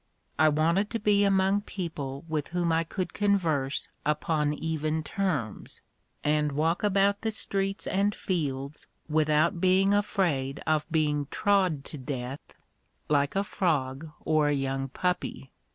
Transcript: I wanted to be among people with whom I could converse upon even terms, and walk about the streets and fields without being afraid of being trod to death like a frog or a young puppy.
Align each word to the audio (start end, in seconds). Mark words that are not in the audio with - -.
I 0.39 0.49
wanted 0.49 0.89
to 0.89 0.99
be 0.99 1.23
among 1.23 1.61
people 1.61 2.25
with 2.27 2.47
whom 2.47 2.71
I 2.71 2.83
could 2.83 3.13
converse 3.13 3.87
upon 4.03 4.51
even 4.51 5.03
terms, 5.03 5.79
and 6.23 6.53
walk 6.53 6.81
about 6.81 7.21
the 7.21 7.29
streets 7.29 7.85
and 7.85 8.15
fields 8.15 8.87
without 9.07 9.61
being 9.61 9.93
afraid 9.93 10.59
of 10.65 10.89
being 10.91 11.27
trod 11.29 11.85
to 11.85 11.99
death 11.99 12.55
like 13.09 13.35
a 13.35 13.43
frog 13.43 14.09
or 14.25 14.47
a 14.47 14.53
young 14.53 14.89
puppy. 14.89 15.51